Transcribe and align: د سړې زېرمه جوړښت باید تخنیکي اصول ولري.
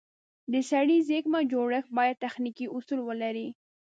د 0.51 0.53
سړې 0.69 0.97
زېرمه 1.09 1.39
جوړښت 1.51 1.89
باید 1.97 2.21
تخنیکي 2.25 2.65
اصول 2.75 2.99
ولري. 3.03 3.47